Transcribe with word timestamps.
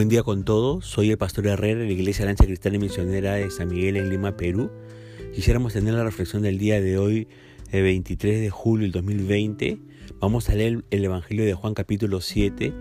Buen 0.00 0.08
día 0.08 0.22
con 0.22 0.44
todos, 0.44 0.86
soy 0.86 1.10
el 1.10 1.18
pastor 1.18 1.46
Herrera 1.46 1.80
de 1.80 1.84
la 1.84 1.92
Iglesia 1.92 2.24
Lanza 2.24 2.46
Cristiana 2.46 2.78
y 2.78 2.80
Misionera 2.80 3.34
de 3.34 3.50
San 3.50 3.68
Miguel 3.68 3.98
en 3.98 4.08
Lima, 4.08 4.34
Perú. 4.34 4.70
Quisiéramos 5.34 5.74
tener 5.74 5.92
la 5.92 6.02
reflexión 6.02 6.40
del 6.40 6.56
día 6.56 6.80
de 6.80 6.96
hoy, 6.96 7.28
el 7.70 7.82
23 7.82 8.40
de 8.40 8.48
julio 8.48 8.84
del 8.84 8.92
2020. 8.92 9.78
Vamos 10.18 10.48
a 10.48 10.54
leer 10.54 10.86
el 10.88 11.04
Evangelio 11.04 11.44
de 11.44 11.52
Juan 11.52 11.74
capítulo 11.74 12.22
7. 12.22 12.72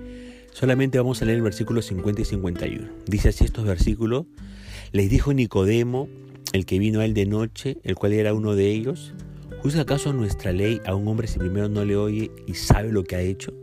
Solamente 0.53 0.97
vamos 0.97 1.21
a 1.21 1.25
leer 1.25 1.39
el 1.39 1.43
versículo 1.43 1.81
50 1.81 2.21
y 2.21 2.23
51. 2.23 2.87
Dice 3.05 3.27
así 3.27 3.43
estos 3.43 3.65
versículos. 3.65 4.25
Les 4.93 5.09
dijo 5.09 5.33
Nicodemo, 5.33 6.07
el 6.53 6.65
que 6.65 6.79
vino 6.79 7.01
a 7.01 7.05
él 7.05 7.13
de 7.13 7.25
noche, 7.25 7.79
el 7.83 7.95
cual 7.95 8.13
era 8.13 8.33
uno 8.33 8.55
de 8.55 8.71
ellos, 8.71 9.13
¿juzga 9.61 9.81
acaso 9.81 10.13
nuestra 10.13 10.53
ley 10.53 10.79
a 10.85 10.95
un 10.95 11.05
hombre 11.09 11.27
si 11.27 11.37
primero 11.37 11.67
no 11.67 11.83
le 11.83 11.97
oye 11.97 12.31
y 12.47 12.53
sabe 12.53 12.93
lo 12.93 13.03
que 13.03 13.17
ha 13.17 13.21
hecho? 13.21 13.53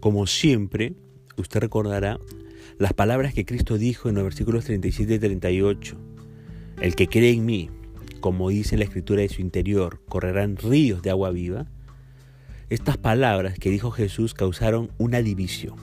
Como 0.00 0.26
siempre, 0.26 0.94
usted 1.38 1.60
recordará 1.60 2.18
las 2.78 2.92
palabras 2.92 3.34
que 3.34 3.44
Cristo 3.44 3.78
dijo 3.78 4.08
en 4.08 4.14
los 4.14 4.24
versículos 4.24 4.64
37 4.64 5.14
y 5.14 5.18
38. 5.18 5.96
El 6.80 6.94
que 6.94 7.08
cree 7.08 7.32
en 7.32 7.44
mí, 7.44 7.70
como 8.20 8.50
dice 8.50 8.76
la 8.76 8.84
escritura 8.84 9.22
de 9.22 9.28
su 9.28 9.40
interior, 9.40 10.00
correrán 10.08 10.56
ríos 10.56 11.02
de 11.02 11.10
agua 11.10 11.30
viva. 11.30 11.66
Estas 12.70 12.96
palabras 12.96 13.58
que 13.58 13.70
dijo 13.70 13.90
Jesús 13.90 14.34
causaron 14.34 14.90
una 14.98 15.22
división. 15.22 15.76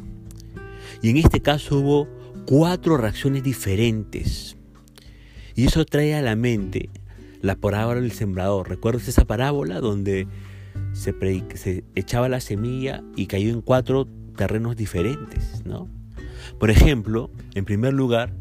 Y 1.02 1.10
en 1.10 1.18
este 1.18 1.42
caso 1.42 1.80
hubo 1.80 2.08
cuatro 2.46 2.98
reacciones 2.98 3.44
diferentes. 3.44 4.56
Y 5.56 5.66
eso 5.66 5.86
trae 5.86 6.16
a 6.16 6.22
la 6.22 6.36
mente 6.36 6.90
la 7.42 7.56
parábola 7.56 8.02
del 8.02 8.12
sembrador. 8.12 8.70
¿Recuerdas 8.70 9.08
esa 9.08 9.26
parábola 9.26 9.82
donde 9.82 10.28
se, 10.94 11.14
se 11.56 11.84
echaba 11.96 12.30
la 12.30 12.40
semilla 12.40 13.04
y 13.16 13.28
cayó 13.28 13.50
en 13.50 13.62
cuatro 13.62 14.08
terrenos 14.36 14.76
diferentes, 14.76 15.66
¿no? 15.66 15.90
Por 16.60 16.70
ejemplo, 16.70 17.32
en 17.54 17.66
primer 17.66 17.94
lugar, 17.94 18.34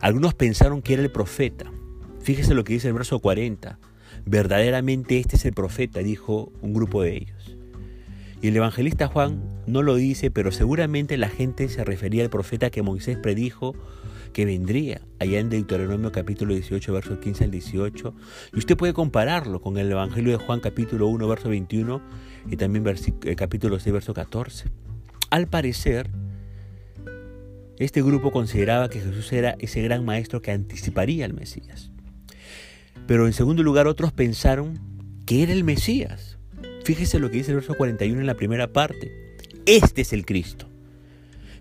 algunos 0.00 0.34
pensaron 0.34 0.82
que 0.82 0.94
era 0.94 1.02
el 1.02 1.10
profeta. 1.10 1.70
Fíjese 2.20 2.54
lo 2.54 2.64
que 2.64 2.74
dice 2.74 2.88
el 2.88 2.94
verso 2.94 3.18
40. 3.20 3.78
Verdaderamente 4.26 5.18
este 5.18 5.36
es 5.36 5.44
el 5.44 5.52
profeta, 5.52 6.00
dijo 6.00 6.52
un 6.62 6.72
grupo 6.72 7.02
de 7.02 7.16
ellos. 7.16 7.56
Y 8.40 8.48
el 8.48 8.56
evangelista 8.56 9.08
Juan 9.08 9.42
no 9.66 9.82
lo 9.82 9.94
dice, 9.94 10.30
pero 10.30 10.52
seguramente 10.52 11.16
la 11.16 11.28
gente 11.28 11.68
se 11.68 11.84
refería 11.84 12.24
al 12.24 12.30
profeta 12.30 12.70
que 12.70 12.82
Moisés 12.82 13.16
predijo 13.16 13.74
que 14.34 14.44
vendría 14.44 15.00
allá 15.18 15.38
en 15.38 15.48
Deuteronomio 15.48 16.12
capítulo 16.12 16.52
18, 16.52 16.92
versos 16.92 17.18
15 17.20 17.44
al 17.44 17.50
18. 17.50 18.14
Y 18.52 18.58
usted 18.58 18.76
puede 18.76 18.92
compararlo 18.92 19.62
con 19.62 19.78
el 19.78 19.90
Evangelio 19.90 20.36
de 20.36 20.44
Juan 20.44 20.60
capítulo 20.60 21.06
1, 21.06 21.26
verso 21.26 21.48
21 21.48 22.02
y 22.50 22.56
también 22.56 22.84
eh, 22.86 23.36
capítulo 23.36 23.78
6, 23.78 23.92
verso 23.92 24.12
14. 24.12 24.70
Al 25.34 25.48
parecer, 25.48 26.10
este 27.80 28.02
grupo 28.02 28.30
consideraba 28.30 28.88
que 28.88 29.00
Jesús 29.00 29.32
era 29.32 29.56
ese 29.58 29.82
gran 29.82 30.04
maestro 30.04 30.40
que 30.40 30.52
anticiparía 30.52 31.24
al 31.24 31.34
Mesías. 31.34 31.90
Pero 33.08 33.26
en 33.26 33.32
segundo 33.32 33.64
lugar, 33.64 33.88
otros 33.88 34.12
pensaron 34.12 34.78
que 35.26 35.42
era 35.42 35.52
el 35.52 35.64
Mesías. 35.64 36.38
Fíjese 36.84 37.18
lo 37.18 37.32
que 37.32 37.38
dice 37.38 37.50
el 37.50 37.56
verso 37.56 37.74
41 37.74 38.20
en 38.20 38.28
la 38.28 38.36
primera 38.36 38.72
parte. 38.72 39.10
Este 39.66 40.02
es 40.02 40.12
el 40.12 40.24
Cristo. 40.24 40.68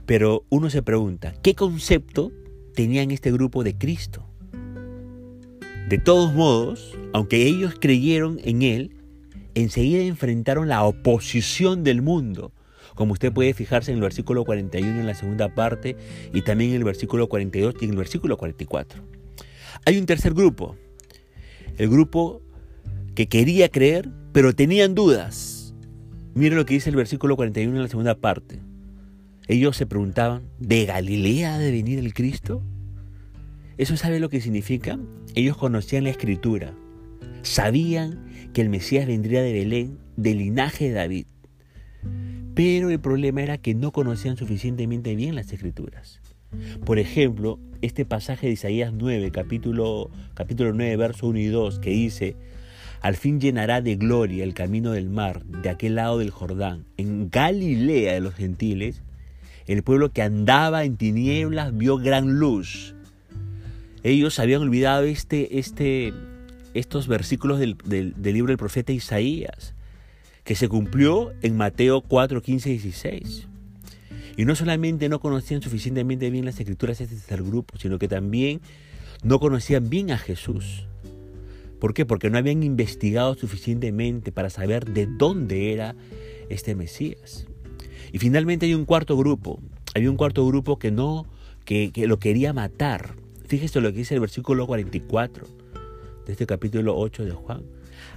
Pero 0.05 0.45
uno 0.49 0.69
se 0.69 0.83
pregunta, 0.83 1.33
¿qué 1.41 1.55
concepto 1.55 2.31
tenían 2.75 3.09
este 3.09 3.31
grupo 3.31 3.63
de 3.63 3.75
Cristo? 3.75 4.23
De 5.89 5.97
todos 5.97 6.31
modos, 6.31 6.95
aunque 7.11 7.47
ellos 7.47 7.73
creyeron 7.81 8.39
en 8.43 8.61
Él, 8.61 8.95
enseguida 9.55 10.03
enfrentaron 10.03 10.67
la 10.67 10.83
oposición 10.83 11.83
del 11.83 12.03
mundo 12.03 12.53
como 12.95 13.13
usted 13.13 13.31
puede 13.31 13.53
fijarse 13.53 13.91
en 13.91 13.97
el 13.97 14.01
versículo 14.01 14.45
41 14.45 14.99
en 14.99 15.05
la 15.05 15.15
segunda 15.15 15.53
parte 15.53 15.95
y 16.33 16.41
también 16.41 16.71
en 16.71 16.77
el 16.77 16.83
versículo 16.83 17.27
42 17.27 17.75
y 17.81 17.85
en 17.85 17.91
el 17.91 17.97
versículo 17.97 18.37
44. 18.37 19.01
Hay 19.85 19.97
un 19.97 20.05
tercer 20.05 20.33
grupo, 20.33 20.75
el 21.77 21.89
grupo 21.89 22.41
que 23.15 23.27
quería 23.27 23.69
creer, 23.69 24.09
pero 24.31 24.53
tenían 24.53 24.95
dudas. 24.95 25.73
Mire 26.35 26.55
lo 26.55 26.65
que 26.65 26.75
dice 26.75 26.89
el 26.89 26.95
versículo 26.95 27.35
41 27.35 27.75
en 27.75 27.81
la 27.81 27.89
segunda 27.89 28.15
parte. 28.15 28.59
Ellos 29.47 29.75
se 29.75 29.85
preguntaban, 29.85 30.43
¿de 30.57 30.85
Galilea 30.85 31.55
ha 31.55 31.59
de 31.59 31.71
venir 31.71 31.99
el 31.99 32.13
Cristo? 32.13 32.63
¿Eso 33.77 33.97
sabe 33.97 34.19
lo 34.19 34.29
que 34.29 34.39
significa? 34.39 34.97
Ellos 35.35 35.57
conocían 35.57 36.05
la 36.05 36.11
escritura, 36.11 36.73
sabían 37.41 38.25
que 38.53 38.61
el 38.61 38.69
Mesías 38.69 39.07
vendría 39.07 39.41
de 39.41 39.51
Belén, 39.51 39.97
del 40.15 40.37
linaje 40.37 40.85
de 40.85 40.93
David. 40.93 41.25
Pero 42.55 42.89
el 42.91 42.99
problema 42.99 43.41
era 43.41 43.57
que 43.57 43.73
no 43.73 43.91
conocían 43.91 44.37
suficientemente 44.37 45.15
bien 45.15 45.35
las 45.35 45.51
escrituras. 45.51 46.19
Por 46.85 46.99
ejemplo, 46.99 47.59
este 47.81 48.05
pasaje 48.05 48.47
de 48.47 48.53
Isaías 48.53 48.93
9, 48.93 49.31
capítulo, 49.31 50.11
capítulo 50.35 50.71
9, 50.73 50.95
verso 50.97 51.27
1 51.27 51.39
y 51.39 51.47
2, 51.47 51.79
que 51.79 51.89
dice, 51.89 52.35
al 53.01 53.15
fin 53.15 53.41
llenará 53.41 53.81
de 53.81 53.95
gloria 53.95 54.43
el 54.43 54.53
camino 54.53 54.91
del 54.91 55.09
mar, 55.09 55.43
de 55.45 55.69
aquel 55.69 55.95
lado 55.95 56.19
del 56.19 56.29
Jordán, 56.29 56.85
en 56.97 57.31
Galilea 57.31 58.13
de 58.13 58.21
los 58.21 58.35
gentiles, 58.35 59.01
el 59.65 59.81
pueblo 59.81 60.11
que 60.11 60.21
andaba 60.21 60.83
en 60.83 60.95
tinieblas 60.95 61.75
vio 61.75 61.97
gran 61.97 62.37
luz. 62.37 62.93
Ellos 64.03 64.37
habían 64.37 64.61
olvidado 64.61 65.03
este, 65.05 65.57
este, 65.57 66.13
estos 66.75 67.07
versículos 67.07 67.57
del, 67.57 67.77
del 67.85 68.33
libro 68.33 68.51
del 68.51 68.57
profeta 68.57 68.91
Isaías 68.91 69.72
que 70.43 70.55
se 70.55 70.67
cumplió 70.67 71.31
en 71.41 71.55
Mateo 71.55 72.01
4, 72.01 72.41
15 72.41 72.69
y 72.69 72.77
16. 72.77 73.47
Y 74.35 74.45
no 74.45 74.55
solamente 74.55 75.09
no 75.09 75.19
conocían 75.19 75.61
suficientemente 75.61 76.29
bien 76.29 76.45
las 76.45 76.59
escrituras 76.59 76.97
de 76.97 77.05
este 77.05 77.15
tercer 77.17 77.43
grupo, 77.43 77.77
sino 77.77 77.99
que 77.99 78.07
también 78.07 78.61
no 79.23 79.39
conocían 79.39 79.89
bien 79.89 80.11
a 80.11 80.17
Jesús. 80.17 80.87
¿Por 81.79 81.93
qué? 81.93 82.05
Porque 82.05 82.29
no 82.29 82.37
habían 82.37 82.63
investigado 82.63 83.35
suficientemente 83.35 84.31
para 84.31 84.49
saber 84.49 84.85
de 84.85 85.05
dónde 85.05 85.73
era 85.73 85.95
este 86.49 86.75
Mesías. 86.75 87.45
Y 88.11 88.19
finalmente 88.19 88.65
hay 88.65 88.73
un 88.73 88.85
cuarto 88.85 89.17
grupo. 89.17 89.59
Había 89.95 90.09
un 90.09 90.17
cuarto 90.17 90.45
grupo 90.47 90.79
que 90.79 90.91
no, 90.91 91.25
que, 91.65 91.91
que 91.91 92.07
lo 92.07 92.19
quería 92.19 92.53
matar. 92.53 93.15
Fíjese 93.47 93.81
lo 93.81 93.91
que 93.91 93.99
dice 93.99 94.15
el 94.15 94.21
versículo 94.21 94.65
44 94.65 95.45
de 96.25 96.31
este 96.31 96.45
capítulo 96.45 96.97
8 96.97 97.25
de 97.25 97.31
Juan. 97.31 97.63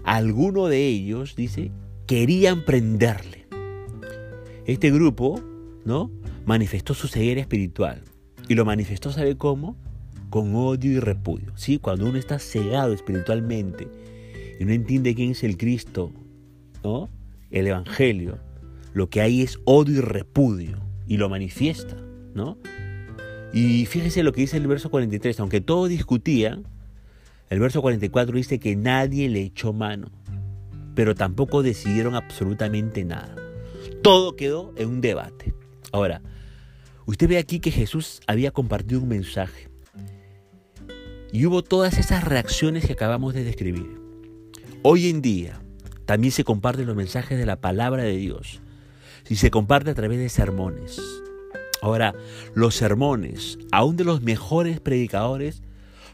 Alguno 0.04 0.68
de 0.68 0.86
ellos, 0.86 1.34
dice, 1.36 1.70
querían 2.06 2.64
prenderle. 2.64 3.46
Este 4.64 4.90
grupo, 4.90 5.42
¿no? 5.84 6.10
Manifestó 6.44 6.94
su 6.94 7.08
ceguera 7.08 7.40
espiritual. 7.40 8.02
Y 8.48 8.54
lo 8.54 8.64
manifestó, 8.64 9.10
¿sabe 9.10 9.36
cómo? 9.36 9.76
Con 10.30 10.54
odio 10.54 10.92
y 10.92 11.00
repudio. 11.00 11.52
¿sí? 11.56 11.78
Cuando 11.78 12.08
uno 12.08 12.18
está 12.18 12.38
cegado 12.38 12.92
espiritualmente 12.92 13.88
y 14.58 14.64
no 14.64 14.72
entiende 14.72 15.14
quién 15.14 15.32
es 15.32 15.42
el 15.42 15.56
Cristo, 15.56 16.12
¿no? 16.82 17.08
El 17.50 17.66
Evangelio, 17.66 18.38
lo 18.92 19.08
que 19.08 19.20
hay 19.20 19.42
es 19.42 19.58
odio 19.64 19.98
y 19.98 20.00
repudio. 20.00 20.78
Y 21.08 21.18
lo 21.18 21.28
manifiesta, 21.28 21.96
¿no? 22.34 22.58
Y 23.52 23.86
fíjese 23.86 24.22
lo 24.22 24.32
que 24.32 24.40
dice 24.40 24.56
el 24.56 24.66
verso 24.66 24.90
43. 24.90 25.38
Aunque 25.40 25.60
todos 25.60 25.88
discutían, 25.88 26.66
el 27.48 27.60
verso 27.60 27.80
44 27.80 28.36
dice 28.36 28.58
que 28.58 28.74
nadie 28.74 29.28
le 29.28 29.42
echó 29.42 29.72
mano 29.72 30.10
pero 30.96 31.14
tampoco 31.14 31.62
decidieron 31.62 32.16
absolutamente 32.16 33.04
nada. 33.04 33.36
Todo 34.02 34.34
quedó 34.34 34.72
en 34.76 34.88
un 34.88 35.00
debate. 35.00 35.54
Ahora, 35.92 36.22
usted 37.04 37.28
ve 37.28 37.38
aquí 37.38 37.60
que 37.60 37.70
Jesús 37.70 38.20
había 38.26 38.50
compartido 38.50 39.02
un 39.02 39.08
mensaje 39.08 39.68
y 41.32 41.44
hubo 41.44 41.62
todas 41.62 41.98
esas 41.98 42.24
reacciones 42.24 42.86
que 42.86 42.94
acabamos 42.94 43.34
de 43.34 43.44
describir. 43.44 44.00
Hoy 44.82 45.10
en 45.10 45.20
día 45.20 45.60
también 46.06 46.32
se 46.32 46.44
comparten 46.44 46.86
los 46.86 46.96
mensajes 46.96 47.38
de 47.38 47.46
la 47.46 47.60
palabra 47.60 48.02
de 48.02 48.16
Dios 48.16 48.60
y 49.28 49.36
se 49.36 49.50
comparte 49.50 49.90
a 49.90 49.94
través 49.94 50.18
de 50.18 50.30
sermones. 50.30 51.00
Ahora, 51.82 52.14
los 52.54 52.74
sermones, 52.74 53.58
aún 53.70 53.96
de 53.96 54.04
los 54.04 54.22
mejores 54.22 54.80
predicadores, 54.80 55.62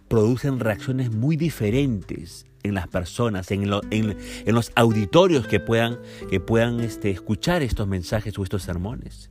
producen 0.09 0.59
reacciones 0.59 1.13
muy 1.13 1.37
diferentes 1.37 2.47
en 2.63 2.75
las 2.75 2.89
personas, 2.89 3.51
en, 3.51 3.69
los 3.69 4.73
auditorios 4.75 5.47
que 5.47 5.61
puedan, 5.61 5.99
que 6.31 6.41
puedan 6.41 6.81
este, 6.81 7.11
escuchar 7.11 7.63
estos 7.63 7.87
mensajes 7.87 8.39
o 8.39 8.43
estos 8.43 8.63
sermones. 8.63 9.31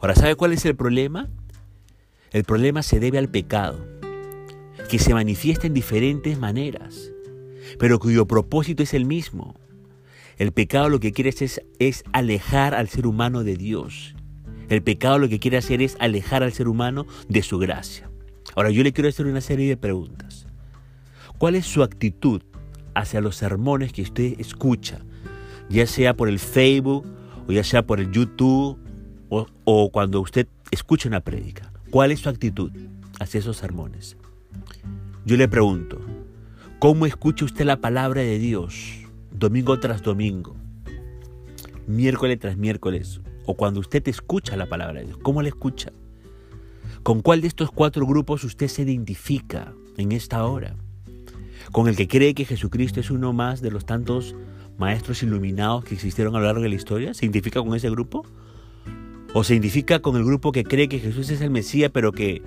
Ahora, 0.00 0.14
¿sabe 0.14 0.34
cuál 0.34 0.52
es 0.52 0.64
el 0.64 0.76
problema? 0.76 1.28
El 2.30 2.44
problema 2.44 2.82
se 2.82 3.00
debe 3.00 3.18
al 3.18 3.28
pecado, 3.28 3.78
que 4.88 4.98
se 4.98 5.14
manifiesta 5.14 5.66
en 5.66 5.74
diferentes 5.74 6.38
maneras, 6.38 7.12
pero 7.78 7.98
cuyo 7.98 8.26
propósito 8.26 8.82
es 8.82 8.94
el 8.94 9.04
mismo. 9.04 9.54
El 10.36 10.52
pecado 10.52 10.88
lo 10.88 10.98
que 10.98 11.12
quiere 11.12 11.30
es, 11.30 11.62
es 11.78 12.04
alejar 12.12 12.74
al 12.74 12.88
ser 12.88 13.06
humano 13.06 13.44
de 13.44 13.56
Dios. 13.56 14.16
El 14.68 14.82
pecado 14.82 15.18
lo 15.18 15.28
que 15.28 15.38
quiere 15.38 15.58
hacer 15.58 15.80
es 15.80 15.96
alejar 16.00 16.42
al 16.42 16.52
ser 16.52 16.68
humano 16.68 17.06
de 17.28 17.42
su 17.42 17.58
gracia. 17.58 18.10
Ahora 18.56 18.70
yo 18.70 18.82
le 18.82 18.92
quiero 18.92 19.08
hacer 19.08 19.26
una 19.26 19.40
serie 19.40 19.68
de 19.68 19.76
preguntas. 19.76 20.43
¿Cuál 21.38 21.56
es 21.56 21.66
su 21.66 21.82
actitud 21.82 22.42
hacia 22.94 23.20
los 23.20 23.36
sermones 23.36 23.92
que 23.92 24.02
usted 24.02 24.38
escucha? 24.38 25.00
Ya 25.68 25.86
sea 25.86 26.14
por 26.14 26.28
el 26.28 26.38
Facebook 26.38 27.04
o 27.48 27.52
ya 27.52 27.64
sea 27.64 27.84
por 27.84 28.00
el 28.00 28.10
YouTube 28.12 28.78
o, 29.64 29.90
cuando 29.90 30.20
usted 30.20 30.46
escucha 30.70 31.08
una 31.08 31.20
prédica, 31.20 31.72
¿cuál 31.90 32.12
es 32.12 32.20
su 32.20 32.28
actitud 32.28 32.70
hacia 33.18 33.40
esos 33.40 33.56
sermones? 33.56 34.16
Yo 35.24 35.36
le 35.36 35.48
pregunto, 35.48 36.00
¿cómo 36.78 37.04
escucha 37.04 37.44
usted 37.44 37.64
la 37.64 37.80
palabra 37.80 38.22
de 38.22 38.38
Dios 38.38 39.00
domingo 39.32 39.80
tras 39.80 40.02
domingo, 40.02 40.54
miércoles 41.88 42.38
tras 42.38 42.56
miércoles, 42.56 43.20
o 43.46 43.56
cuando 43.56 43.80
usted 43.80 44.06
escucha 44.06 44.56
la 44.56 44.68
palabra 44.68 45.00
de 45.00 45.06
Dios? 45.06 45.18
¿Cómo 45.20 45.42
la 45.42 45.48
escucha? 45.48 45.92
¿Con 47.02 47.22
cuál 47.22 47.40
de 47.40 47.48
estos 47.48 47.72
cuatro 47.72 48.06
grupos 48.06 48.44
usted 48.44 48.68
se 48.68 48.82
identifica 48.82 49.74
en 49.96 50.12
esta 50.12 50.44
hora? 50.44 50.76
¿Con 51.74 51.88
el 51.88 51.96
que 51.96 52.06
cree 52.06 52.34
que 52.34 52.44
Jesucristo 52.44 53.00
es 53.00 53.10
uno 53.10 53.32
más 53.32 53.60
de 53.60 53.72
los 53.72 53.84
tantos 53.84 54.36
maestros 54.78 55.24
iluminados 55.24 55.82
que 55.82 55.96
existieron 55.96 56.36
a 56.36 56.38
lo 56.38 56.44
largo 56.44 56.62
de 56.62 56.68
la 56.68 56.76
historia? 56.76 57.14
¿Se 57.14 57.24
identifica 57.24 57.60
con 57.60 57.74
ese 57.74 57.90
grupo? 57.90 58.24
¿O 59.32 59.42
se 59.42 59.54
identifica 59.54 59.98
con 59.98 60.14
el 60.14 60.22
grupo 60.24 60.52
que 60.52 60.62
cree 60.62 60.88
que 60.88 61.00
Jesús 61.00 61.30
es 61.30 61.40
el 61.40 61.50
Mesías, 61.50 61.90
pero 61.92 62.12
que 62.12 62.42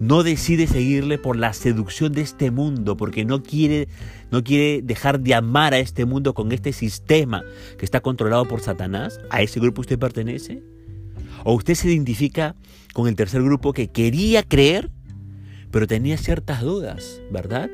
no 0.00 0.22
decide 0.22 0.66
seguirle 0.66 1.18
por 1.18 1.36
la 1.36 1.52
seducción 1.52 2.14
de 2.14 2.22
este 2.22 2.50
mundo, 2.50 2.96
porque 2.96 3.26
no 3.26 3.42
quiere, 3.42 3.86
no 4.30 4.42
quiere 4.42 4.80
dejar 4.80 5.20
de 5.20 5.34
amar 5.34 5.74
a 5.74 5.78
este 5.78 6.06
mundo 6.06 6.32
con 6.32 6.50
este 6.50 6.72
sistema 6.72 7.44
que 7.76 7.84
está 7.84 8.00
controlado 8.00 8.48
por 8.48 8.62
Satanás? 8.62 9.20
¿A 9.28 9.42
ese 9.42 9.60
grupo 9.60 9.82
usted 9.82 9.98
pertenece? 9.98 10.62
¿O 11.44 11.52
usted 11.52 11.74
se 11.74 11.90
identifica 11.90 12.56
con 12.94 13.08
el 13.08 13.14
tercer 13.14 13.42
grupo 13.42 13.74
que 13.74 13.88
quería 13.88 14.42
creer, 14.42 14.90
pero 15.70 15.86
tenía 15.86 16.16
ciertas 16.16 16.62
dudas, 16.62 17.20
¿verdad? 17.30 17.68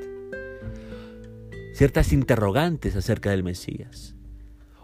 Ciertas 1.74 2.12
interrogantes 2.12 2.94
acerca 2.94 3.30
del 3.30 3.42
Mesías. 3.42 4.14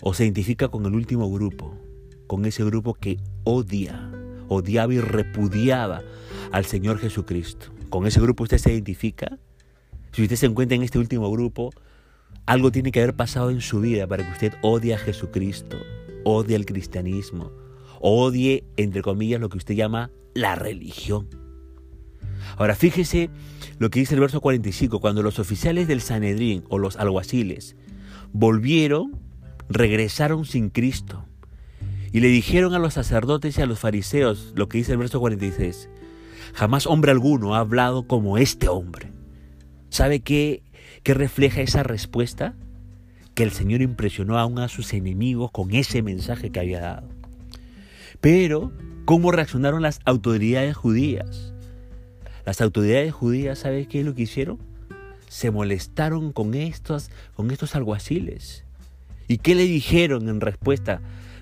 ¿O 0.03 0.13
se 0.13 0.25
identifica 0.25 0.67
con 0.67 0.87
el 0.87 0.95
último 0.97 1.31
grupo, 1.31 1.79
con 2.27 2.45
ese 2.47 2.65
grupo 2.65 2.95
que 2.95 3.19
odia, 3.45 4.11
odiaba 4.49 4.93
y 4.93 4.99
repudiaba 4.99 6.03
al 6.51 6.65
Señor 6.65 6.99
Jesucristo. 6.99 7.69
¿Con 7.91 8.09
ese 8.09 8.21
grupo 8.21 8.43
usted 8.43 8.59
se 8.59 8.73
identifica? 8.73 9.39
Si 10.11 10.25
usted 10.25 10.35
se 10.35 10.47
encuentra 10.47 10.75
en 10.75 10.83
este 10.83 10.99
último 10.99 11.31
grupo, 11.31 11.71
algo 12.45 12.73
tiene 12.73 12.91
que 12.91 13.01
haber 13.01 13.15
pasado 13.15 13.51
en 13.51 13.61
su 13.61 13.81
vida 13.81 14.09
para 14.09 14.25
que 14.25 14.33
usted 14.33 14.55
odie 14.61 14.95
a 14.95 14.99
Jesucristo, 14.99 15.77
odie 16.25 16.57
al 16.57 16.67
cristianismo, 16.67 17.53
odie, 18.01 18.65
entre 18.77 19.03
comillas, 19.03 19.41
lo 19.41 19.49
que 19.49 19.59
usted 19.59 19.77
llama 19.77 20.11
la 20.35 20.57
religión. 20.57 21.40
Ahora 22.57 22.75
fíjese 22.75 23.31
lo 23.79 23.91
que 23.91 24.01
dice 24.01 24.15
el 24.15 24.21
verso 24.21 24.41
45, 24.41 25.01
cuando 25.01 25.23
los 25.23 25.39
oficiales 25.39 25.89
del 25.89 26.01
Sanedrín 26.01 26.65
o 26.69 26.79
los 26.79 26.97
alguaciles 26.97 27.77
volvieron, 28.33 29.19
regresaron 29.69 30.45
sin 30.45 30.71
Cristo. 30.71 31.25
Y 32.13 32.21
le 32.21 32.29
dijeron 32.29 32.75
a 32.75 32.79
los 32.79 32.95
sacerdotes 32.95 33.57
y 33.59 33.63
a 33.63 33.67
los 33.67 33.79
fariseos 33.79 34.53
lo 34.55 34.69
que 34.69 34.79
dice 34.79 34.93
el 34.93 34.99
verso 34.99 35.21
46, 35.21 35.89
Jamás 36.55 36.87
hombre 36.87 37.13
alguno 37.13 37.55
ha 37.55 37.61
hablado 37.61 38.07
como 38.07 38.39
este 38.39 38.69
hombre. 38.69 39.13
¿Sabe 39.89 40.21
qué, 40.21 40.63
qué 41.03 41.15
refleja 41.15 41.61
esa 41.61 41.83
respuesta? 41.83 42.55
Que 43.35 43.43
el 43.43 43.53
Señor 43.53 43.83
impresionó 43.83 44.39
aún 44.39 44.59
a 44.59 44.69
sus 44.69 44.93
enemigos 44.93 45.51
con 45.51 45.75
ese 45.75 46.03
mensaje 46.03 46.51
que 46.51 46.61
había 46.61 46.81
dado. 46.81 47.09
Pero, 48.21 48.73
¿cómo 49.05 49.31
reaccionaron 49.31 49.83
las 49.83 50.01
autoridades 50.05 50.77
judías? 50.77 51.50
Las 52.45 52.61
autoridades 52.61 53.13
judías, 53.13 53.61
¿sabe 53.61 53.87
qué 53.87 54.01
es 54.01 54.07
lo 54.07 54.15
que 54.15 54.23
hicieron? 54.23 54.59
Se 55.29 55.51
molestaron 55.51 56.33
con 56.33 56.55
estos, 56.55 57.11
con 57.35 57.51
estos 57.51 57.75
alguaciles. 57.75 58.65
¿Y 59.29 59.39
qué 59.39 59.55
le 59.55 59.65
dijeron 59.65 60.29
en 60.29 60.41
respuesta? 60.41 61.01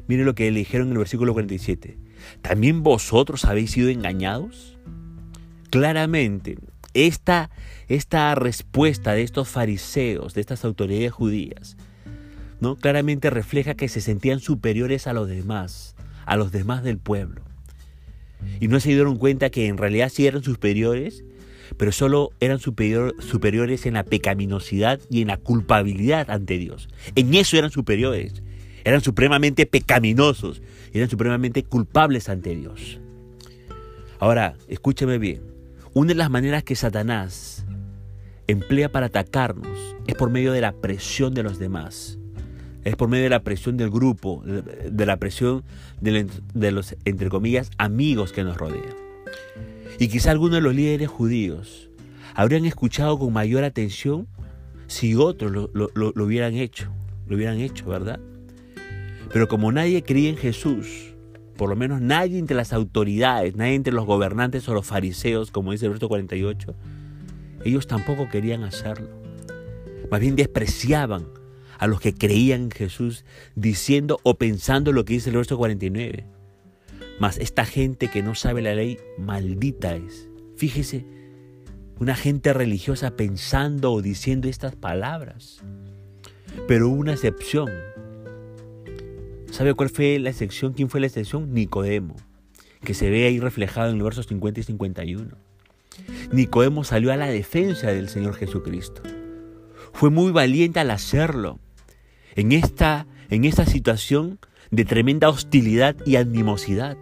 Mire 0.09 0.25
lo 0.25 0.35
que 0.35 0.51
le 0.51 0.59
dijeron 0.59 0.89
en 0.89 0.93
el 0.93 0.99
versículo 0.99 1.33
47. 1.33 1.97
¿También 2.43 2.83
vosotros 2.83 3.45
habéis 3.45 3.71
sido 3.71 3.89
engañados? 3.89 4.79
Claramente, 5.71 6.59
esta, 6.95 7.51
esta 7.89 8.35
respuesta 8.35 9.13
de 9.13 9.23
estos 9.23 9.49
fariseos, 9.49 10.35
de 10.35 10.41
estas 10.41 10.65
autoridades 10.65 11.13
judías, 11.13 11.77
¿no? 12.61 12.77
claramente 12.77 13.31
refleja 13.31 13.75
que 13.75 13.89
se 13.89 14.01
sentían 14.01 14.41
superiores 14.41 15.07
a 15.07 15.13
los 15.13 15.29
demás, 15.29 15.95
a 16.27 16.37
los 16.37 16.53
demás 16.53 16.83
del 16.83 16.99
pueblo. 16.99 17.48
Y 18.61 18.69
no 18.69 18.81
se 18.81 18.91
dieron 18.91 19.17
cuenta 19.17 19.51
que 19.51 19.67
en 19.67 19.77
realidad 19.79 20.11
sí 20.13 20.27
eran 20.27 20.43
superiores, 20.43 21.25
pero 21.77 21.93
solo 21.93 22.31
eran 22.41 22.59
superiores 22.59 23.87
en 23.87 23.95
la 23.95 24.05
pecaminosidad 24.05 25.01
y 25.11 25.23
en 25.23 25.29
la 25.29 25.37
culpabilidad 25.37 26.31
ante 26.31 26.59
Dios. 26.59 26.89
En 27.15 27.35
eso 27.35 27.57
eran 27.57 27.71
superiores. 27.71 28.43
Eran 28.85 29.03
supremamente 29.03 29.67
pecaminosos, 29.67 30.63
eran 30.93 31.11
supremamente 31.11 31.63
culpables 31.63 32.29
ante 32.29 32.57
Dios. 32.57 32.99
Ahora, 34.19 34.57
escúcheme 34.67 35.19
bien. 35.19 35.43
Una 35.93 36.09
de 36.09 36.15
las 36.15 36.31
maneras 36.31 36.65
que 36.65 36.75
Satanás 36.75 37.65
emplea 38.47 38.91
para 38.91 39.07
atacarnos 39.07 39.97
es 40.07 40.15
por 40.15 40.31
medio 40.31 40.53
de 40.53 40.61
la 40.61 40.73
presión 40.73 41.35
de 41.35 41.43
los 41.43 41.59
demás. 41.59 42.18
Es 42.89 42.97
por 42.97 43.11
medio 43.11 43.25
de 43.25 43.29
la 43.29 43.43
presión 43.43 43.77
del 43.77 43.91
grupo, 43.91 44.43
de 44.43 45.07
la 45.07 45.19
presión 45.19 45.63
de 46.01 46.73
los, 46.73 46.97
entre 47.05 47.29
comillas, 47.29 47.71
amigos 47.77 48.33
que 48.33 48.45
nos 48.45 48.57
rodean. 48.57 48.95
Y 49.99 50.09
quizá 50.09 50.31
algunos 50.31 50.55
de 50.55 50.61
los 50.63 50.75
líderes 50.75 51.09
judíos 51.09 51.91
habrían 52.33 52.65
escuchado 52.65 53.19
con 53.19 53.31
mayor 53.35 53.63
atención 53.63 54.27
si 54.87 55.15
otros 55.15 55.53
lo, 55.53 55.91
lo 55.93 56.25
hubieran 56.25 56.55
hecho. 56.55 56.91
Lo 57.27 57.37
hubieran 57.37 57.59
hecho, 57.59 57.85
¿verdad? 57.91 58.21
Pero 59.35 59.49
como 59.49 59.71
nadie 59.71 60.03
creía 60.03 60.31
en 60.31 60.39
Jesús, 60.39 61.15
por 61.59 61.69
lo 61.69 61.77
menos 61.77 62.01
nadie 62.01 62.39
entre 62.39 62.57
las 62.57 62.73
autoridades, 62.73 63.55
nadie 63.55 63.75
entre 63.75 63.93
los 63.93 64.07
gobernantes 64.07 64.67
o 64.67 64.73
los 64.73 64.87
fariseos, 64.87 65.51
como 65.51 65.73
dice 65.73 65.85
el 65.85 65.91
verso 65.91 66.09
48, 66.09 66.75
ellos 67.67 67.87
tampoco 67.87 68.31
querían 68.31 68.65
hacerlo. 68.65 69.11
Más 70.11 70.21
bien 70.21 70.37
despreciaban 70.37 71.27
a 71.79 71.87
los 71.87 72.01
que 72.01 72.15
creían 72.15 72.65
en 72.65 72.71
Jesús 72.71 73.25
diciendo 73.55 74.19
o 74.23 74.35
pensando 74.35 74.93
lo 74.93 75.05
que 75.05 75.15
dice 75.15 75.31
el 75.31 75.37
verso 75.37 75.57
49. 75.57 76.27
Mas 77.21 77.39
esta 77.39 77.65
gente 77.65 78.09
que 78.09 78.23
no 78.23 78.35
sabe 78.35 78.63
la 78.63 78.75
ley, 78.75 78.99
maldita 79.17 79.97
es. 79.97 80.29
Fíjese, 80.57 81.05
una 81.99 82.15
gente 82.15 82.53
religiosa 82.53 83.17
pensando 83.17 83.93
o 83.93 84.03
diciendo 84.03 84.49
estas 84.49 84.77
palabras. 84.77 85.63
Pero 86.67 86.89
hubo 86.89 87.01
una 87.01 87.13
excepción. 87.13 87.71
¿Sabe 89.51 89.75
cuál 89.75 89.89
fue 89.89 90.19
la 90.19 90.31
excepción? 90.31 90.73
¿Quién 90.73 90.91
fue 90.91 91.01
la 91.01 91.07
excepción? 91.07 91.53
Nicodemo, 91.53 92.17
que 92.85 92.95
se 92.95 93.11
ve 93.11 93.27
ahí 93.27 93.41
reflejado 93.41 93.91
en 93.91 93.99
los 93.99 94.05
versos 94.05 94.27
50 94.27 94.61
y 94.61 94.63
51. 94.63 95.37
Nicodemo 96.33 96.85
salió 96.85 97.13
a 97.13 97.17
la 97.17 97.27
defensa 97.27 97.89
del 97.89 98.09
Señor 98.09 98.35
Jesucristo. 98.35 99.03
Fue 99.93 100.11
muy 100.11 100.31
valiente 100.31 100.79
al 100.79 100.91
hacerlo. 100.91 101.59
En 102.39 102.53
esta, 102.53 103.09
en 103.31 103.45
esta 103.45 103.67
situación 103.67 104.39
de 104.71 104.85
tremenda 104.85 105.29
hostilidad 105.29 105.97
y 106.07 106.15
animosidad. 106.15 106.97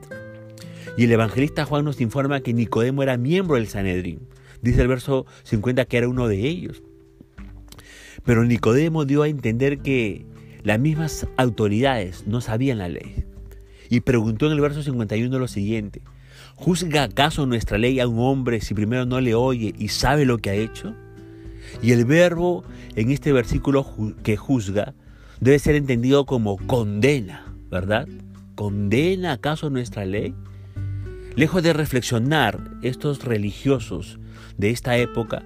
Y 0.96 1.04
el 1.04 1.12
evangelista 1.12 1.66
Juan 1.66 1.84
nos 1.84 2.00
informa 2.00 2.40
que 2.40 2.54
Nicodemo 2.54 3.02
era 3.02 3.18
miembro 3.18 3.56
del 3.56 3.66
Sanedrín. 3.66 4.20
Dice 4.62 4.80
el 4.80 4.88
verso 4.88 5.26
50 5.42 5.84
que 5.84 5.98
era 5.98 6.08
uno 6.08 6.26
de 6.26 6.38
ellos. 6.38 6.82
Pero 8.24 8.46
Nicodemo 8.46 9.04
dio 9.04 9.24
a 9.24 9.28
entender 9.28 9.80
que 9.80 10.24
las 10.62 10.80
mismas 10.80 11.26
autoridades 11.36 12.26
no 12.26 12.40
sabían 12.40 12.78
la 12.78 12.88
ley. 12.88 13.26
Y 13.90 14.00
preguntó 14.00 14.46
en 14.46 14.52
el 14.52 14.62
verso 14.62 14.82
51 14.82 15.38
lo 15.38 15.48
siguiente, 15.48 16.00
¿juzga 16.54 17.02
acaso 17.02 17.44
nuestra 17.44 17.76
ley 17.76 18.00
a 18.00 18.08
un 18.08 18.20
hombre 18.20 18.62
si 18.62 18.72
primero 18.72 19.04
no 19.04 19.20
le 19.20 19.34
oye 19.34 19.74
y 19.78 19.88
sabe 19.88 20.24
lo 20.24 20.38
que 20.38 20.48
ha 20.48 20.54
hecho? 20.54 20.96
Y 21.82 21.92
el 21.92 22.06
verbo 22.06 22.64
en 22.94 23.10
este 23.10 23.34
versículo 23.34 23.86
que 24.22 24.38
juzga 24.38 24.94
debe 25.40 25.58
ser 25.58 25.74
entendido 25.74 26.26
como 26.26 26.56
condena, 26.66 27.54
¿verdad? 27.70 28.08
¿Condena 28.54 29.32
acaso 29.32 29.70
nuestra 29.70 30.04
ley? 30.04 30.34
Lejos 31.34 31.62
de 31.62 31.72
reflexionar, 31.72 32.70
estos 32.82 33.24
religiosos 33.24 34.18
de 34.56 34.70
esta 34.70 34.96
época 34.96 35.42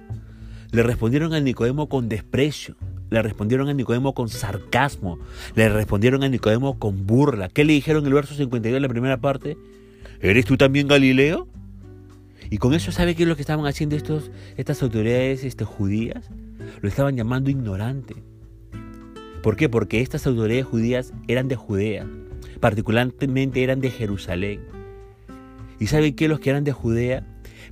le 0.71 0.83
respondieron 0.83 1.33
a 1.33 1.41
Nicodemo 1.41 1.89
con 1.89 2.07
desprecio, 2.07 2.77
le 3.09 3.21
respondieron 3.21 3.67
a 3.67 3.73
Nicodemo 3.73 4.13
con 4.13 4.29
sarcasmo, 4.29 5.19
le 5.55 5.67
respondieron 5.67 6.23
a 6.23 6.29
Nicodemo 6.29 6.79
con 6.79 7.05
burla. 7.05 7.49
¿Qué 7.49 7.65
le 7.65 7.73
dijeron 7.73 8.03
en 8.03 8.07
el 8.07 8.13
verso 8.13 8.35
52 8.35 8.73
de 8.73 8.79
la 8.79 8.87
primera 8.87 9.17
parte? 9.17 9.57
¿Eres 10.21 10.45
tú 10.45 10.55
también 10.55 10.87
Galileo? 10.87 11.49
Y 12.49 12.57
con 12.57 12.73
eso, 12.73 12.93
¿sabe 12.93 13.15
qué 13.15 13.23
es 13.23 13.29
lo 13.29 13.35
que 13.35 13.41
estaban 13.41 13.65
haciendo 13.65 13.97
estos, 13.97 14.31
estas 14.55 14.81
autoridades 14.81 15.43
este, 15.43 15.65
judías? 15.65 16.29
Lo 16.81 16.87
estaban 16.87 17.17
llamando 17.17 17.49
ignorante. 17.49 18.15
¿Por 19.41 19.55
qué? 19.55 19.69
Porque 19.69 20.01
estas 20.01 20.27
autoridades 20.27 20.65
judías 20.65 21.13
eran 21.27 21.47
de 21.47 21.55
Judea, 21.55 22.07
particularmente 22.59 23.63
eran 23.63 23.81
de 23.81 23.91
Jerusalén. 23.91 24.61
¿Y 25.79 25.87
sabe 25.87 26.15
qué? 26.15 26.27
Los 26.27 26.39
que 26.39 26.51
eran 26.51 26.63
de 26.63 26.71
Judea 26.73 27.25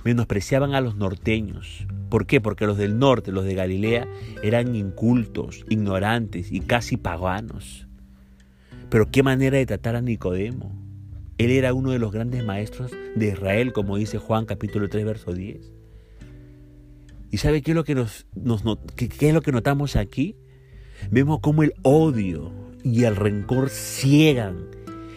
menospreciaban 0.04 0.74
a 0.74 0.80
los 0.80 0.96
norteños, 0.96 1.86
¿Por 2.10 2.26
qué? 2.26 2.40
Porque 2.40 2.66
los 2.66 2.76
del 2.76 2.98
norte, 2.98 3.30
los 3.30 3.44
de 3.44 3.54
Galilea, 3.54 4.08
eran 4.42 4.74
incultos, 4.74 5.64
ignorantes 5.68 6.50
y 6.50 6.58
casi 6.58 6.96
paganos. 6.96 7.86
Pero 8.90 9.10
qué 9.12 9.22
manera 9.22 9.56
de 9.56 9.64
tratar 9.64 9.94
a 9.94 10.00
Nicodemo. 10.00 10.76
Él 11.38 11.52
era 11.52 11.72
uno 11.72 11.92
de 11.92 12.00
los 12.00 12.10
grandes 12.10 12.44
maestros 12.44 12.90
de 13.14 13.28
Israel, 13.28 13.72
como 13.72 13.96
dice 13.96 14.18
Juan 14.18 14.44
capítulo 14.44 14.88
3, 14.88 15.04
verso 15.04 15.32
10. 15.32 15.72
¿Y 17.30 17.36
sabe 17.36 17.62
qué 17.62 17.70
es 17.70 17.76
lo 17.76 17.84
que, 17.84 17.94
nos, 17.94 18.26
qué, 18.96 19.08
es 19.20 19.32
lo 19.32 19.40
que 19.40 19.52
notamos 19.52 19.94
aquí? 19.94 20.36
Vemos 21.10 21.40
cómo 21.40 21.62
el 21.62 21.74
odio 21.82 22.52
y 22.82 23.04
el 23.04 23.16
rencor 23.16 23.70
ciegan 23.70 24.66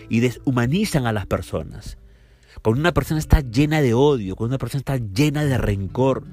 y 0.10 0.20
deshumanizan 0.20 1.06
a 1.06 1.14
las 1.14 1.26
personas. 1.26 1.98
Cuando 2.62 2.80
una 2.80 2.94
persona 2.94 3.20
está 3.20 3.42
llena 3.42 3.82
de 3.82 3.94
odio, 3.94 4.36
cuando 4.36 4.54
una 4.54 4.60
persona 4.60 4.80
está 4.80 4.98
llena 4.98 5.44
de 5.44 5.58
rencor, 5.58 6.24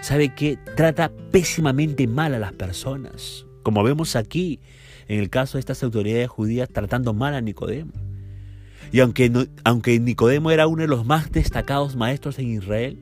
¿sabe 0.00 0.34
qué? 0.34 0.58
Trata 0.76 1.10
pésimamente 1.30 2.06
mal 2.06 2.34
a 2.34 2.38
las 2.38 2.52
personas. 2.52 3.46
Como 3.62 3.82
vemos 3.82 4.16
aquí, 4.16 4.60
en 5.08 5.20
el 5.20 5.30
caso 5.30 5.58
de 5.58 5.60
estas 5.60 5.82
autoridades 5.82 6.28
judías 6.28 6.68
tratando 6.72 7.12
mal 7.12 7.34
a 7.34 7.40
Nicodemo. 7.40 7.92
Y 8.92 9.00
aunque, 9.00 9.48
aunque 9.64 9.98
Nicodemo 9.98 10.50
era 10.50 10.66
uno 10.66 10.82
de 10.82 10.88
los 10.88 11.06
más 11.06 11.30
destacados 11.32 11.96
maestros 11.96 12.38
en 12.38 12.48
Israel, 12.48 12.98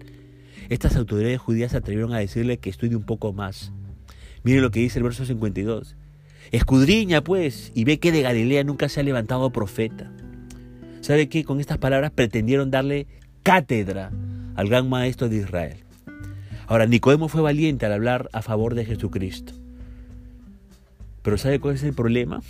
estas 0.68 0.96
autoridades 0.96 1.40
judías 1.40 1.72
se 1.72 1.78
atrevieron 1.78 2.12
a 2.14 2.18
decirle 2.18 2.58
que 2.58 2.70
estudie 2.70 2.96
un 2.96 3.04
poco 3.04 3.32
más. 3.32 3.72
Mire 4.42 4.60
lo 4.60 4.70
que 4.70 4.80
dice 4.80 4.98
el 4.98 5.04
verso 5.04 5.24
52. 5.24 5.96
Escudriña 6.52 7.22
pues 7.22 7.70
y 7.74 7.84
ve 7.84 7.98
que 7.98 8.12
de 8.12 8.22
Galilea 8.22 8.64
nunca 8.64 8.88
se 8.88 9.00
ha 9.00 9.02
levantado 9.02 9.50
profeta. 9.50 10.10
¿Sabe 11.00 11.28
qué? 11.28 11.44
Con 11.44 11.60
estas 11.60 11.78
palabras 11.78 12.10
pretendieron 12.10 12.70
darle 12.70 13.06
cátedra 13.42 14.10
al 14.56 14.68
gran 14.68 14.88
maestro 14.88 15.28
de 15.28 15.36
Israel. 15.36 15.78
Ahora, 16.66 16.86
Nicodemo 16.86 17.28
fue 17.28 17.40
valiente 17.40 17.86
al 17.86 17.92
hablar 17.92 18.28
a 18.32 18.42
favor 18.42 18.74
de 18.74 18.84
Jesucristo. 18.84 19.52
Pero 21.22 21.36
¿sabe 21.36 21.58
cuál 21.58 21.74
es 21.74 21.82
el 21.82 21.94
problema? 21.94 22.42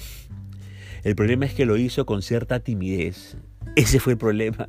El 1.04 1.16
problema 1.16 1.46
es 1.46 1.54
que 1.54 1.64
lo 1.64 1.76
hizo 1.76 2.04
con 2.06 2.22
cierta 2.22 2.60
timidez. 2.60 3.36
Ese 3.76 4.00
fue 4.00 4.12
el 4.14 4.18
problema. 4.18 4.68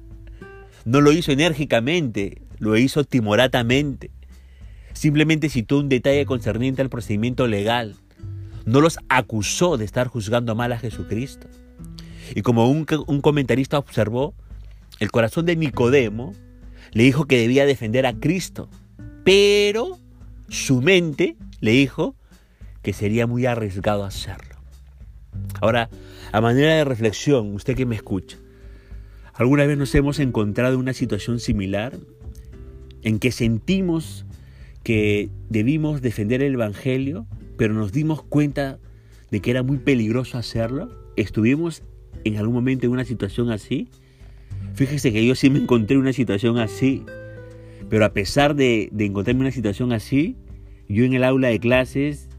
No 0.86 1.02
lo 1.02 1.12
hizo 1.12 1.32
enérgicamente, 1.32 2.42
lo 2.60 2.78
hizo 2.78 3.04
timoratamente. 3.04 4.10
Simplemente 4.94 5.50
citó 5.50 5.80
un 5.80 5.90
detalle 5.90 6.26
concerniente 6.26 6.82
al 6.82 6.90
procedimiento 6.90 7.48
legal. 7.48 7.96
No 8.66 8.82
los 8.82 9.00
acusó 9.10 9.78
de 9.78 9.86
estar 9.86 10.08
juzgando 10.08 10.56
mal 10.56 10.72
a 10.72 10.80
Jesucristo. 10.80 11.48
Y 12.36 12.42
como 12.42 12.70
un, 12.70 12.86
un 13.08 13.22
comentarista 13.22 13.78
observó, 13.78 14.34
el 15.00 15.12
corazón 15.12 15.46
de 15.46 15.56
Nicodemo 15.56 16.34
le 16.92 17.04
dijo 17.04 17.26
que 17.26 17.40
debía 17.40 17.66
defender 17.66 18.06
a 18.06 18.14
Cristo, 18.14 18.70
pero 19.24 19.98
su 20.50 20.82
mente 20.82 21.38
le 21.60 21.72
dijo 21.72 22.16
que 22.82 22.94
sería 22.94 23.28
muy 23.28 23.46
arriesgado 23.46 24.04
hacerlo. 24.04 24.56
Ahora, 25.62 25.90
a 26.32 26.42
manera 26.42 26.76
de 26.76 26.84
reflexión, 26.84 27.54
usted 27.54 27.76
que 27.76 27.86
me 27.86 27.96
escucha, 27.96 28.38
¿alguna 29.34 29.66
vez 29.66 29.78
nos 29.78 29.94
hemos 29.96 30.20
encontrado 30.20 30.74
en 30.74 30.80
una 30.80 30.94
situación 30.94 31.40
similar 31.40 31.98
en 33.04 33.20
que 33.20 33.32
sentimos 33.32 34.26
que 34.84 35.30
debimos 35.50 36.02
defender 36.02 36.42
el 36.42 36.54
Evangelio, 36.54 37.28
pero 37.58 37.74
nos 37.74 37.92
dimos 37.92 38.24
cuenta 38.24 38.80
de 39.30 39.40
que 39.40 39.52
era 39.52 39.64
muy 39.64 39.78
peligroso 39.78 40.38
hacerlo? 40.38 40.90
¿Estuvimos 41.16 41.84
en 42.24 42.38
algún 42.38 42.56
momento 42.56 42.86
en 42.86 42.92
una 42.92 43.06
situación 43.06 43.52
así? 43.52 43.90
Fíjese 44.76 45.12
que 45.12 45.26
yo 45.26 45.36
sí 45.36 45.50
me 45.50 45.60
encontré 45.60 45.96
en 45.96 46.02
una 46.02 46.14
situación 46.14 46.58
así, 46.58 47.04
pero 47.90 48.06
a 48.06 48.14
pesar 48.14 48.56
de, 48.56 48.90
encontrarme 48.98 49.40
en 49.40 49.46
una 49.48 49.52
situación 49.52 49.92
así, 49.92 50.36
yo 50.88 51.06
en 51.06 51.14
el 51.14 51.24
aula 51.24 51.50
de 51.50 51.60
clases 51.60 52.30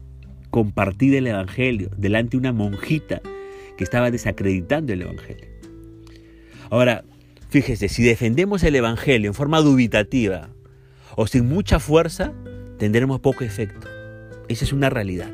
compartí 0.49 1.15
el 1.15 1.27
Evangelio 1.27 1.89
delante 1.97 2.31
de 2.31 2.37
una 2.37 2.53
monjita 2.53 3.21
que 3.77 3.83
estaba 3.83 4.11
desacreditando 4.11 4.93
el 4.93 5.01
Evangelio. 5.01 5.47
Ahora, 6.69 7.03
fíjese, 7.49 7.87
si 7.87 8.03
defendemos 8.03 8.63
el 8.63 8.75
Evangelio 8.75 9.29
en 9.29 9.33
forma 9.33 9.61
dubitativa 9.61 10.49
o 11.15 11.27
sin 11.27 11.47
mucha 11.47 11.79
fuerza, 11.79 12.33
tendremos 12.77 13.19
poco 13.19 13.43
efecto. 13.43 13.87
Esa 14.47 14.65
es 14.65 14.73
una 14.73 14.89
realidad. 14.89 15.31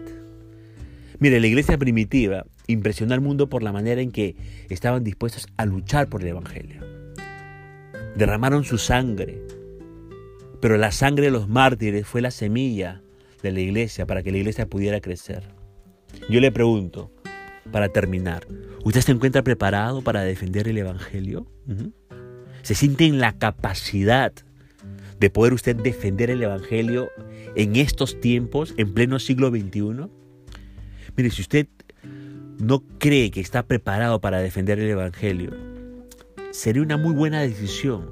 Mire, 1.19 1.39
la 1.39 1.47
iglesia 1.47 1.77
primitiva 1.77 2.45
impresionó 2.67 3.13
al 3.13 3.21
mundo 3.21 3.49
por 3.49 3.63
la 3.63 3.73
manera 3.73 4.01
en 4.01 4.11
que 4.11 4.35
estaban 4.69 5.03
dispuestos 5.03 5.47
a 5.57 5.65
luchar 5.65 6.07
por 6.07 6.21
el 6.21 6.29
Evangelio. 6.29 6.81
Derramaron 8.15 8.63
su 8.63 8.77
sangre, 8.77 9.41
pero 10.61 10.77
la 10.77 10.91
sangre 10.91 11.25
de 11.25 11.31
los 11.31 11.49
mártires 11.49 12.07
fue 12.07 12.21
la 12.21 12.31
semilla 12.31 13.01
de 13.41 13.51
la 13.51 13.59
iglesia 13.59 14.05
para 14.05 14.23
que 14.23 14.31
la 14.31 14.37
iglesia 14.37 14.67
pudiera 14.67 15.01
crecer. 15.01 15.43
Yo 16.29 16.39
le 16.39 16.51
pregunto, 16.51 17.11
para 17.71 17.89
terminar, 17.89 18.47
¿usted 18.83 19.01
se 19.01 19.11
encuentra 19.11 19.43
preparado 19.43 20.01
para 20.01 20.23
defender 20.23 20.67
el 20.67 20.77
Evangelio? 20.77 21.47
¿Se 22.61 22.75
siente 22.75 23.05
en 23.05 23.19
la 23.19 23.37
capacidad 23.37 24.33
de 25.19 25.29
poder 25.29 25.53
usted 25.53 25.75
defender 25.75 26.29
el 26.29 26.43
Evangelio 26.43 27.11
en 27.55 27.75
estos 27.75 28.19
tiempos, 28.19 28.73
en 28.77 28.93
pleno 28.93 29.19
siglo 29.19 29.49
XXI? 29.49 30.07
Mire, 31.15 31.31
si 31.31 31.41
usted 31.41 31.67
no 32.59 32.83
cree 32.97 33.31
que 33.31 33.41
está 33.41 33.63
preparado 33.63 34.21
para 34.21 34.39
defender 34.39 34.79
el 34.79 34.89
Evangelio, 34.89 35.51
sería 36.51 36.81
una 36.81 36.97
muy 36.97 37.13
buena 37.13 37.41
decisión 37.41 38.09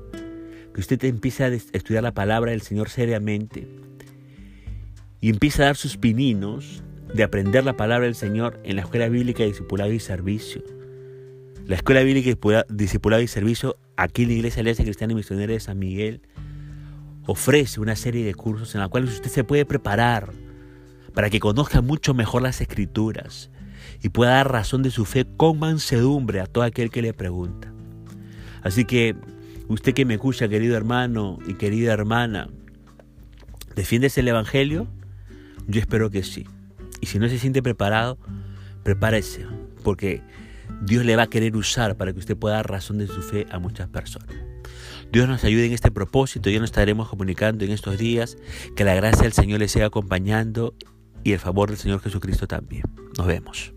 que 0.74 0.82
usted 0.82 1.04
empiece 1.06 1.44
a 1.44 1.48
estudiar 1.48 2.04
la 2.04 2.14
palabra 2.14 2.52
del 2.52 2.62
Señor 2.62 2.90
seriamente 2.90 3.68
y 5.22 5.30
empieza 5.30 5.64
a 5.64 5.66
dar 5.68 5.76
sus 5.76 5.98
pininos 5.98 6.84
de 7.14 7.24
aprender 7.24 7.64
la 7.64 7.78
palabra 7.78 8.06
del 8.06 8.16
Señor 8.16 8.60
en 8.64 8.76
la 8.76 8.84
Escuela 8.84 9.10
Bíblica 9.10 9.40
de 9.40 9.50
Discipulado 9.50 9.92
y 9.92 10.00
Servicio. 10.00 10.64
La 11.66 11.76
Escuela 11.76 12.02
Bíblica 12.04 12.30
de 12.30 12.66
Discipulado 12.70 13.22
y 13.22 13.28
Servicio, 13.28 13.78
aquí 13.96 14.24
en 14.24 14.30
la 14.30 14.36
Iglesia 14.36 14.62
Alianza 14.62 14.84
Cristiana 14.84 15.14
y 15.14 15.16
Misionera 15.16 15.54
de 15.54 15.60
San 15.60 15.80
Miguel, 15.80 16.22
ofrece 17.28 17.80
una 17.80 17.96
serie 17.96 18.26
de 18.26 18.34
cursos 18.34 18.74
en 18.74 18.82
los 18.82 18.90
cuales 18.90 19.14
usted 19.14 19.30
se 19.30 19.44
puede 19.44 19.66
preparar 19.66 20.32
para 21.14 21.30
que 21.30 21.40
conozca 21.40 21.82
mucho 21.82 22.14
mejor 22.14 22.42
las 22.42 22.62
Escrituras 22.62 23.52
y 24.02 24.10
pueda 24.10 24.32
dar 24.32 24.52
razón 24.52 24.82
de 24.82 24.92
su 24.92 25.06
fe 25.06 25.26
con 25.38 25.60
mansedumbre 25.60 26.40
a 26.40 26.48
todo 26.48 26.64
aquel 26.64 26.90
que 26.90 27.02
le 27.02 27.14
pregunta. 27.14 27.72
Así 28.64 28.86
que 28.86 29.16
usted 29.68 29.94
que 29.94 30.06
me 30.06 30.16
escucha, 30.16 30.48
querido 30.48 30.76
hermano 30.76 31.40
y 31.48 31.56
querida 31.56 31.94
hermana, 31.94 32.50
¿defiendes 33.76 34.18
el 34.18 34.28
Evangelio? 34.28 34.88
Yo 35.68 35.82
espero 35.82 36.10
que 36.10 36.24
sí. 36.24 36.46
Y 37.02 37.08
si 37.08 37.20
no 37.20 37.28
se 37.28 37.40
siente 37.40 37.62
preparado, 37.62 38.18
prepárese, 38.84 39.46
porque 39.84 40.22
Dios 40.82 41.04
le 41.04 41.16
va 41.16 41.24
a 41.24 41.28
querer 41.28 41.56
usar 41.56 41.98
para 41.98 42.14
que 42.14 42.20
usted 42.20 42.38
pueda 42.38 42.56
dar 42.56 42.70
razón 42.70 42.98
de 42.98 43.08
su 43.08 43.22
fe 43.22 43.46
a 43.52 43.60
muchas 43.60 43.90
personas. 43.90 44.47
Dios 45.12 45.28
nos 45.28 45.44
ayude 45.44 45.66
en 45.66 45.74
este 45.74 45.92
propósito, 45.92 46.50
ya 46.50 46.60
nos 46.60 46.70
estaremos 46.70 47.10
comunicando 47.10 47.66
en 47.66 47.72
estos 47.72 47.98
días, 47.98 48.38
que 48.76 48.84
la 48.84 48.96
gracia 48.96 49.24
del 49.24 49.34
Señor 49.34 49.60
le 49.60 49.68
siga 49.68 49.88
acompañando 49.88 50.76
y 51.24 51.34
el 51.34 51.40
favor 51.40 51.70
del 51.70 51.78
Señor 51.78 52.02
Jesucristo 52.02 52.48
también. 52.48 52.84
Nos 53.18 53.28
vemos. 53.28 53.77